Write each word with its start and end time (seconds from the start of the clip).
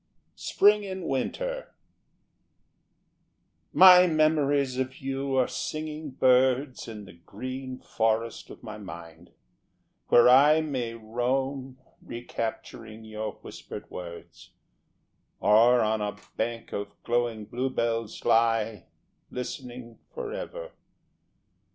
Spring 0.39 0.83
in 0.83 1.03
Winter 1.07 1.75
My 3.71 4.07
memories 4.07 4.79
of 4.79 4.97
you 4.97 5.35
are 5.37 5.47
singing 5.47 6.09
birds 6.09 6.87
In 6.87 7.05
the 7.05 7.13
green 7.13 7.77
forest 7.77 8.49
of 8.49 8.63
my 8.63 8.79
mind, 8.79 9.29
where 10.07 10.27
I 10.27 10.59
May 10.61 10.95
roam, 10.95 11.77
recapturing 12.01 13.03
your 13.05 13.33
whispered 13.43 13.91
words, 13.91 14.49
Or 15.39 15.81
on 15.81 16.01
a 16.01 16.17
bank 16.35 16.73
of 16.73 16.95
glowing 17.03 17.45
bluebells 17.45 18.25
lie, 18.25 18.87
Listening 19.29 19.99
for 20.15 20.33
ever. 20.33 20.71